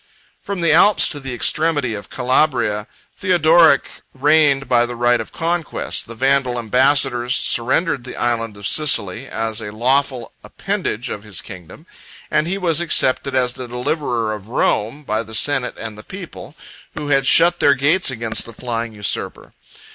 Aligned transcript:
—M.] 0.01 0.07
From 0.41 0.61
the 0.61 0.71
Alps 0.73 1.07
to 1.09 1.19
the 1.19 1.31
extremity 1.31 1.93
of 1.93 2.09
Calabria, 2.09 2.87
Theodoric 3.17 4.01
reigned 4.15 4.67
by 4.67 4.87
the 4.87 4.95
right 4.95 5.21
of 5.21 5.31
conquest; 5.31 6.07
the 6.07 6.15
Vandal 6.15 6.57
ambassadors 6.57 7.35
surrendered 7.35 8.03
the 8.03 8.15
Island 8.15 8.57
of 8.57 8.67
Sicily, 8.67 9.27
as 9.27 9.61
a 9.61 9.71
lawful 9.71 10.31
appendage 10.43 11.11
of 11.11 11.21
his 11.21 11.39
kingdom; 11.39 11.85
and 12.31 12.47
he 12.47 12.57
was 12.57 12.81
accepted 12.81 13.35
as 13.35 13.53
the 13.53 13.67
deliverer 13.67 14.33
of 14.33 14.49
Rome 14.49 15.03
by 15.03 15.21
the 15.21 15.35
senate 15.35 15.75
and 15.77 15.95
people, 16.07 16.55
who 16.97 17.09
had 17.09 17.27
shut 17.27 17.59
their 17.59 17.75
gates 17.75 18.09
against 18.09 18.47
the 18.47 18.53
flying 18.53 18.93
usurper. 18.93 19.53